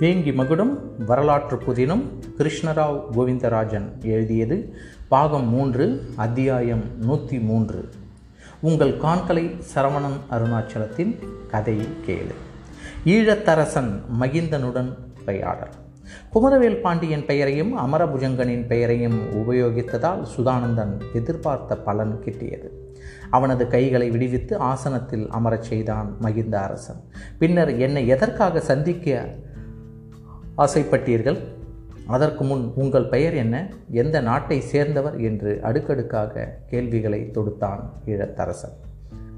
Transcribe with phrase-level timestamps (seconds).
[0.00, 2.02] வேங்கி மகுடம் வரலாற்று புதினம்
[2.38, 4.74] கிருஷ்ணராவ் கோவிந்தராஜன் எழுதியது
[5.08, 7.88] பாகம் மூன்று அத்தியாயம் நூற்றி மூன்று.
[8.60, 11.18] உங்கள் காண்கலை சரவணன் அருணாச்சலத்தின்
[11.50, 12.34] கதை கேளு.
[13.04, 13.90] ஈழத்தரசன்
[14.20, 15.74] மகிந்தனுடன் உரையாடல்
[16.34, 22.68] குமரவேல் பாண்டியன் பெயரையும் அமரபுஜங்கனின் பெயரையும் உபயோகித்ததால் சுதானந்தன் எதிர்பார்த்த பலன் கிட்டியது.
[23.30, 27.00] அவனது கைகளை விடுவித்து ஆசனத்தில் அமரச் செய்தான் மகிந்த அரசன்.
[27.38, 29.34] பின்னர் என்னை எதற்காக சந்திக்க
[30.58, 31.38] ஆசைப்பட்டீர்கள்?
[32.06, 33.68] அதற்கு முன் உங்கள் பெயர் என்ன?
[33.90, 35.20] எந்த நாட்டை சேர்ந்தவர்?
[35.20, 38.76] என்று அடுக்கடுக்காக கேள்விகளை தொடுத்தான் ஈழத்தரசன்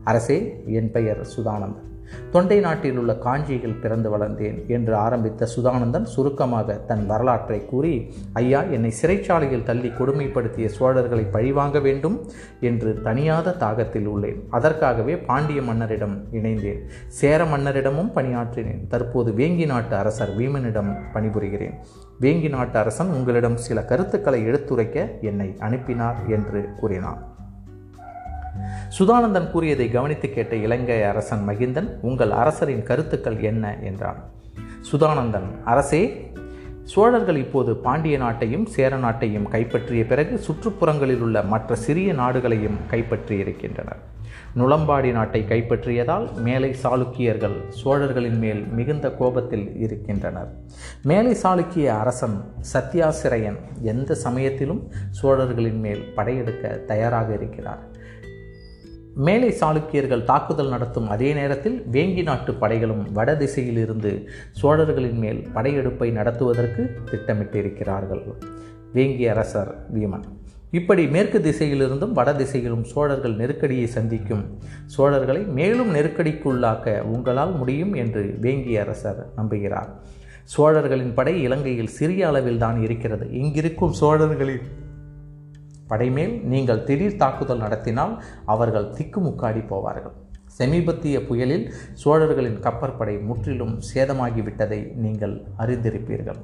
[0.04, 1.90] அரசே என் பெயர் சுதானந்தன்.
[2.30, 8.92] தொண்டை நாட்டில் உள்ள காஞ்சியில் பிறந்து வளர்ந்தேன் என்று ஆரம்பித்த சுதானந்தன் சுருக்கமாக தன் வரலாற்றை கூறி ஐயா என்னை
[9.02, 12.26] சிறைச்சாலையில் தள்ளி கொடுமைப்படுத்திய சோழர்களை பழிவாங்க வேண்டும்
[12.60, 14.42] என்று தனியாத தாகத்தில் உள்ளேன்.
[14.50, 16.80] அதற்காகவே பாண்டிய மன்னரிடம் இணைந்தேன்.
[17.08, 18.86] சேர மன்னரிடமும் பணியாற்றினேன்.
[18.88, 21.74] தற்போது வேங்கி நாட்டு அரசர் வீமனிடம் பணிபுரிகிறேன்.
[22.20, 27.31] வேங்கி நாட்டு அரசன் உங்களிடம் சில கருத்துக்களை எடுத்துரைக்க என்னை அனுப்பினார் என்று கூறினார்
[28.98, 33.76] சுதானந்தன் கூறியதை கவனித்து கேட்ட இலங்கை அரசன் மகிந்தன் உங்கள் அரசரின் கருத்துக்கள் என்ன?
[33.82, 34.24] என்றான்.
[34.92, 36.30] சுதானந்தன் அரசே
[36.82, 43.96] சோழர்கள் இப்போது பாண்டிய நாட்டையும் சேர நாட்டையும் கைப்பற்றிய பிறகு சுற்றுப்புறங்களில் உள்ள மற்ற சிறிய நாடுகளையும் கைப்பற்றி இருக்கின்றனர்.
[44.58, 50.52] நுளம்பாடி நாட்டை கைப்பற்றியதால் மேலை சாளுக்கியர்கள் சோழர்களின் மேல் மிகுந்த கோபத்தில் இருக்கின்றனர்.
[51.02, 57.91] மேலை சாளுக்கிய அரசன் சத்யாசிரையன் எந்த சமயத்திலும் சோழர்களின் மேல் படையெடுக்க தயாராக இருக்கிறார்.
[59.14, 68.22] மேலை சாளுக்கியர்கள் தாக்குதல் நடத்தும் அதே நேரத்தில் வேங்கி நாட்டு படைகளும் வடதிசையிலிருந்து சோழர்களின் மேல் படையெடுப்பை நடத்துவதற்கு திட்டமிட்டிருக்கிறார்கள்.
[68.94, 70.22] வேங்கி அரசர் வீமன்.
[70.70, 74.58] இப்படி மேற்கு திசையிலிருந்தும் வட திசையிலும் சோழர்கள் நெருக்கடியை சந்திக்கும்.
[74.98, 79.88] சோழர்களை மேலும் நெருக்கடிக்குள்ளாக்க உங்களால் முடியும் என்று வேங்கி அரசர் நம்புகிறார்.
[80.44, 83.26] சோழர்களின் படை இலங்கையில் சிறிய அளவில் தான் இருக்கிறது.
[83.26, 84.60] இங்கிருக்கும் சோழர்களின்
[85.92, 88.16] படைமேல் நீங்கள் திடீர் தாக்குதல் நடத்தினால்
[88.54, 90.16] அவர்கள் திக்குமுக்காடி போவார்கள்.
[90.58, 91.66] சமீபத்திய புயலில்
[92.02, 96.40] சோழர்களின் கப்பற்படை முற்றிலும் சேதமாகிவிட்டதை நீங்கள் அறிந்திருப்பீர்கள்.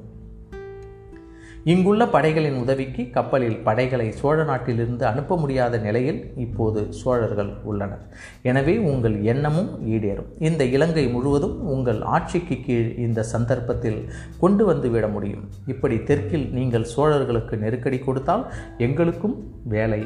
[1.73, 8.05] இங்குள்ள படைகளின் உதவிக்கு கப்பலில் படைகளை சோழ நாட்டிலிருந்து அனுப்ப முடியாத நிலையில் இப்போது சோழர்கள் உள்ளனர்.
[8.51, 10.31] எனவே உங்கள் எண்ணமும் ஈடேறும்.
[10.49, 14.01] இந்த இலங்கை முழுவதும் உங்கள் ஆட்சிக்கு கீழ் இந்த சந்தர்ப்பத்தில்
[14.43, 15.45] கொண்டு வந்து விட முடியும்.
[15.75, 18.47] இப்படி தெற்கில் நீங்கள் சோழர்களுக்கு நெருக்கடி கொடுத்தால்
[18.89, 19.37] எங்களுக்கும்
[19.77, 20.03] வேலை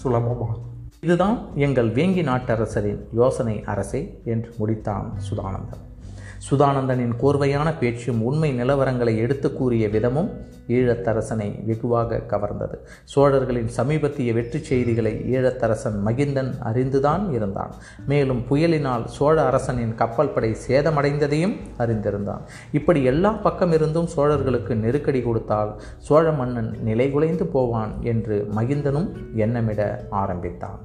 [0.00, 0.64] சுலபமாகும்
[1.06, 1.36] இதுதான்
[1.66, 4.02] எங்கள் வேங்கி நாட்டரசரின் யோசனை அரசே
[4.34, 5.84] என்று முடித்தான் சுதானந்தன்.
[6.50, 10.30] சுதானந்தனின் கோர்வையான பேச்சும் உண்மை நிலவரங்களை எடுத்து கூறிய விதமும்
[10.68, 12.76] ஈழத்தரசனை வெகுவாக கவர்ந்தது.
[13.04, 17.74] சோழர்களின் சமீபத்திய வெற்றி செய்திகளை ஈழத்தரசன் மகிந்தன் அறிந்துதான் இருந்தான்.
[18.06, 22.44] மேலும் புயலினால் சோழ அரசனின் கப்பல் படை சேதமடைந்ததையும் அறிந்திருந்தான்.
[22.72, 30.80] இப்படி எல்லா பக்கமிருந்தும் சோழர்களுக்கு நெருக்கடி கொடுத்தால் சோழ மன்னன் நிலைகுலைந்து போவான் என்று மகிந்தனும் எண்ணமிட ஆரம்பித்தான்.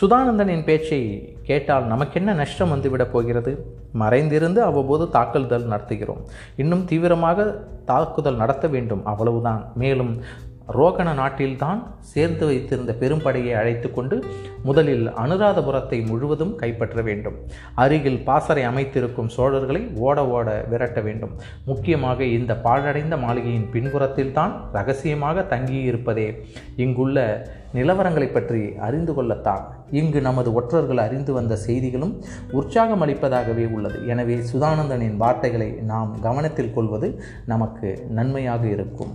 [0.00, 3.66] சுதானந்தனின் பேச்சை கேட்டால் நமக்கென்ன நஷ்டம் வந்துவிடப் போகிறது?
[3.92, 6.20] மறைந்திருந்து அவ்வப்போது தாக்குதல் நடத்துகிறோம்.
[6.56, 9.04] இன்னும் தீவிரமாக தாக்குதல் நடத்த வேண்டும்.
[9.04, 9.72] அவ்வளவுதான்.
[9.74, 10.20] மேலும்
[10.68, 14.24] ரோகண நாட்டில்தான் சேர்த்து வைத்திருந்த பெரும்படையை அழைத்து கொண்டு
[14.62, 17.36] முதலில் அனுராதபுரத்தை முழுவதும் கைப்பற்ற வேண்டும்.
[17.74, 21.32] அருகில் பாசறை அமைத்திருக்கும் சோழர்களை ஓட ஓட விரட்ட வேண்டும்.
[21.64, 26.46] முக்கியமாக இந்த பாழடைந்த மாளிகையின் பின்புறத்தில் தான் ரகசியமாக தங்கியிருப்பதே.
[26.76, 29.62] இங்குள்ள நிலவரங்களை பற்றி அறிந்து கொள்ளத்தான்.
[29.90, 32.16] இங்கு நமது ஒற்றர்கள் அறிந்து வந்த செய்திகளும்
[32.50, 34.06] உற்சாகம் அளிப்பதாகவே உள்ளது.
[34.06, 39.14] எனவே சுதானந்தனின் வார்த்தைகளை நாம் கவனத்தில் கொள்வது நமக்கு நன்மையாக இருக்கும்.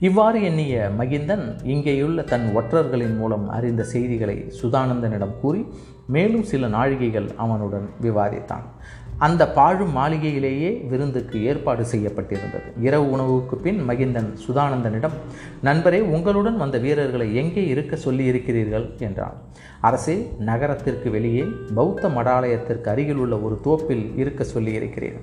[0.00, 5.62] இவ்வாறு எண்ணிய மகிந்தன் இங்கேயுள்ள தன் ஒற்றர்களின் மூலம் அறிந்த செய்திகளை சுதானந்தனிடம் கூறி
[6.14, 8.66] மேலும் சில நாழிகைகள் அவனுடன் விவாதித்தான்.
[9.18, 12.68] அந்த பாழும் மாளிகையிலேயே விருந்துக்கு ஏற்பாடு செய்யப்பட்டிருந்தது.
[12.86, 15.16] இரவு உணவுக்கு பின் மகிந்தன் சுதானந்தனிடம்
[15.68, 19.38] நண்பரே உங்களுடன் வந்த வீரர்களை எங்கே இருக்க சொல்லி இருக்கிறீர்கள் என்றான்.
[19.80, 20.18] அரசே
[20.50, 25.18] நகரத்திற்கு வெளியே பௌத்த மடாலயத்திற்கு அருகில் உள்ள ஒரு தோப்பில் இருக்க சொல்லியிருக்கிறேன்.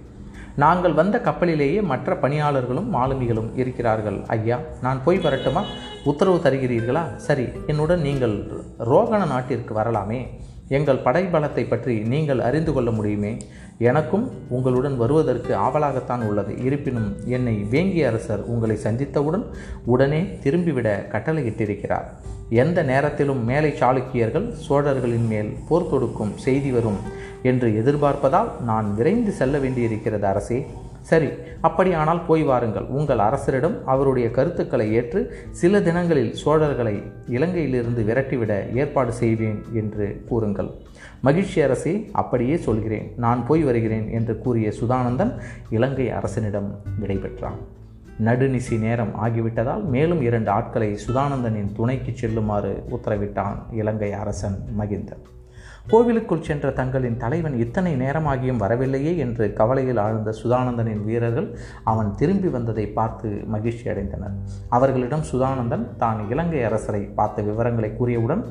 [0.55, 4.21] நாங்கள் வந்த கப்பலிலேயே மற்ற பணியாளர்களும் மாலுமிகளும் இருக்கிறார்கள்.
[4.27, 5.63] ஐயா நான் போய் வரட்டுமா?
[6.03, 7.15] உத்தரவு தருகிறீர்களா?
[7.15, 8.35] சரி என்னுடன் நீங்கள்
[8.79, 10.41] ரோகண நாட்டிற்கு வரலாமே.
[10.67, 13.38] எங்கள் படைபலத்தை பற்றி நீங்கள் அறிந்து கொள்ள முடியுமே.
[13.77, 16.63] எனக்கும் உங்களுடன் வருவதற்கு ஆவலாகத்தான் உள்ளது.
[16.63, 19.45] இருப்பினும் என்னை வேங்கிய அரசர் உங்களை சந்தித்தவுடன்
[19.85, 22.05] உடனே திரும்பிவிட கட்டளையிட்டிருக்கிறார்.
[22.61, 27.00] எந்த நேரத்திலும் மேலை சாளுக்கியர்கள் சோழர்களின் மேல் போர் தொடுக்கும் செய்தி வரும்
[27.51, 30.59] என்று எதிர்பார்ப்பதால் நான் விரைந்து செல்ல வேண்டியிருக்கிறது அரசே.
[31.11, 31.29] சரி
[31.67, 32.85] அப்படியானால் போய் வாருங்கள்.
[32.97, 35.21] உங்கள் அரசரிடம் அவருடைய கருத்துக்களை ஏற்று
[35.61, 36.95] சில தினங்களில் சோழர்களை
[37.38, 40.71] இலங்கையிலிருந்து விரட்டிவிட ஏற்பாடு செய்வேன் என்று கூறுங்கள்.
[41.27, 43.07] மகிழ்ச்சி அரசே அப்படியே சொல்கிறேன்.
[43.25, 45.33] நான் போய் வருகிறேன் என்று கூறிய சுதானந்தன்
[45.77, 46.69] இலங்கை அரசனிடம்
[47.01, 47.59] விடைபெற்றான்.
[48.19, 55.24] நடுநிசி நேரம் ஆகிவிட்டதால் மேலும் இரண்டு ஆட்களை சுதானந்தனின் துணைக்கு செல்லுமாறு உத்தரவிட்டான் இலங்கை அரசன் மகிந்தன்.
[55.92, 62.88] கோவிலுக்குள் சென்ற தங்களின் தலைவன் இத்தனை நேரமாகியும் வரவில்லையே என்று கவலையில் ஆழ்ந்த சுதானந்தனின் வீரர்கள் அவன் திரும்பி வந்ததை
[62.88, 64.36] பார்த்து மகிழ்ச்சி அடைந்தனர்.
[64.69, 68.44] அவர்களிடம் சுதானந்தன் தான் இலங்கை அரசரை பார்த்த விவரங்களை கூறியவுடன்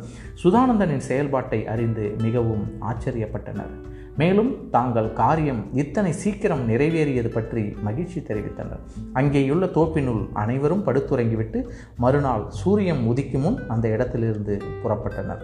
[0.44, 4.00] சுதானந்தனின் செயல்பாட்டை அறிந்து மிகவும் ஆச்சரியப்பட்டனர்.
[4.16, 8.82] மேலும் தாங்கள் காரியம் இத்தனை சீக்கிரம் நிறைவேறியது பற்றி மகிழ்ச்சி தெரிவித்தனர்.
[9.14, 15.42] அங்கேயுள்ள தோப்பினுள் அனைவரும் படுத்துறங்கிவிட்டு மறுநாள் சூரியன் உதிக்கும் முன் அந்த இடத்திலிருந்து புறப்பட்டனர்.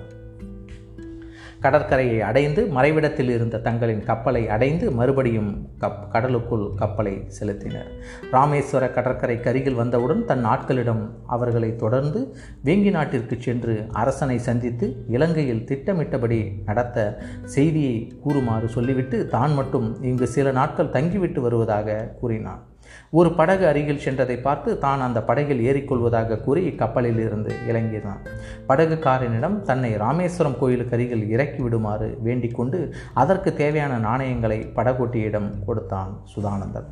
[1.61, 7.89] கடற்கரையை அடைந்து மறைவிடத்தில் இருந்த தங்களின் கப்பலை அடைந்து மறுபடியும் கப் கடலுக்குள் கப்பலை செலுத்தினர்.
[8.33, 16.53] ராமேஸ்வர கடற்கரை கருகில் வந்தவுடன் தன் ஆட்களிடம் அவர்களை தொடர்ந்து வேங்கி நாட்டிற்கு சென்று அரசனை சந்தித்து இலங்கையில் திட்டமிட்டபடி
[16.65, 22.63] நடத்த செய்தியை கூறுமாறு சொல்லிவிட்டு தான் மட்டும் இங்கு சில நாட்கள் தங்கிவிட்டு வருவதாக கூறினான்.
[23.11, 28.23] ஒரு படகு அருகில் சென்றதை பார்த்து தான் அந்த படகில் ஏறிக்கொள்வதாக கூறி கப்பலில் இருந்து இறங்கினான்
[28.69, 32.81] படகுக்காரனிடம் தன்னை ராமேஸ்வரம் கோயிலுக்கு அருகில் இறக்கி விடுமாறு வேண்டிக் கொண்டு
[33.15, 36.89] அதற்கு தேவையான நாணயங்களை படகோட்டியிடம் கொடுத்தான் சுதானந்தன்.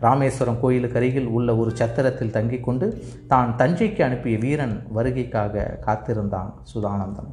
[0.00, 2.86] ராமேஸ்வரம் கோயிலுக்கு அருகில் உள்ள ஒரு சத்திரத்தில் தங்கிக் கொண்டு
[3.32, 7.30] தான் தஞ்சைக்கு அனுப்பிய வீரன் வருகைக்காக காத்திருந்தான் சுதானந்தன்.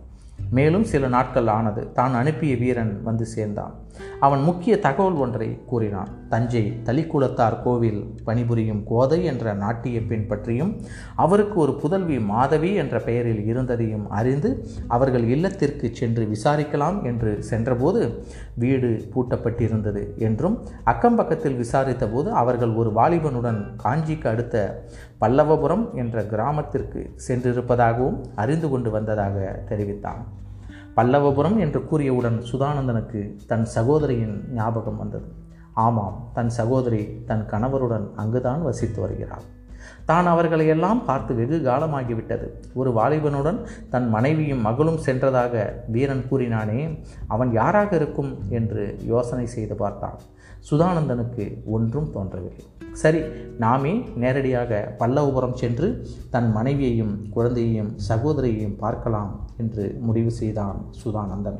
[0.50, 3.74] மேலும் சில நாட்கள் ஆனது தான் அனுப்பிய வீரன் வந்து சேர்ந்தான்.
[4.20, 6.08] அவன் முக்கிய தகவல் ஒன்றை கூறினான்.
[6.30, 10.82] தஞ்சை தலிக்குளத்தார் கோவில் பணிபுரியும் கோதை என்ற நாட்டிய பெண் பற்றியும்
[11.16, 18.24] அவருக்கு ஒரு புதல்வி மாதவி என்ற பெயரில் இருந்ததையும் அறிந்து அவர்கள் இல்லத்திற்கு சென்று விசாரிக்கலாம் என்று சென்றபோது
[18.56, 21.66] வீடு பூட்டப்பட்டிருந்தது என்றும் அக்கம் பக்கத்தில்
[22.36, 24.84] அவர்கள் ஒரு வாலிபனுடன் காஞ்சிக்கு அடுத்த
[25.26, 29.36] பல்லவபுரம் என்ற கிராமத்திற்கு சென்றிருப்பதாகவும் அறிந்து கொண்டு வந்ததாக
[29.70, 30.22] தெரிவித்தான்.
[30.98, 35.28] பல்லவபுரம் என்று கூறியவுடன் சுதானந்தனுக்கு தன் சகோதரியின் ஞாபகம் வந்தது.
[35.74, 39.46] ஆமாம் தன் சகோதரி தன் கணவருடன் அங்குதான் வசித்து வருகிறாள்.
[40.06, 42.48] தான் அவர்களையெல்லாம் பார்த்து வெகு காலமாகிவிட்டது.
[42.74, 50.18] ஒரு வாலிபனுடன் தன் மனைவியும் மகளும் சென்றதாக வீரன் கூறினானே அவன் யாராக இருக்கும் என்று யோசனை செய்து பார்த்தான்.
[50.70, 52.66] சுதானந்தனுக்கு ஒன்றும் தோன்றவில்லை.
[52.92, 53.22] சரி
[53.58, 55.88] நாமே நேரடியாக பல்லவபுரம் சென்று
[56.30, 61.60] தன் மனைவியையும் குழந்தையையும் சகோதரியையும் பார்க்கலாம் என்று முடிவு செய்தான் சுதானந்தன்.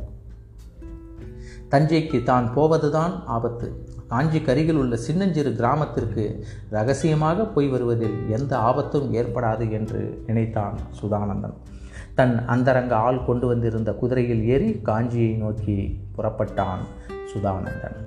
[1.70, 3.68] தஞ்சைக்கு தான் போவதுதான் ஆபத்து.
[4.10, 11.56] காஞ்சிக்கு அருகில் உள்ள சின்னஞ்சிறு கிராமத்திற்கு ரகசியமாக போய் வருவதில் எந்த ஆபத்தும் ஏற்படாது என்று நினைத்தான் சுதானந்தன்.
[12.16, 15.78] தன் அந்தரங்க ஆள் கொண்டு வந்திருந்த குதிரையில் ஏறி காஞ்சியை நோக்கி
[16.18, 16.84] புறப்பட்டான்
[17.34, 17.98] சுதானந்தன்.